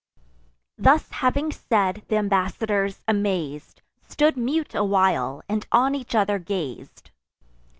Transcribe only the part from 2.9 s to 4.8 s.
amaz'd, Stood mute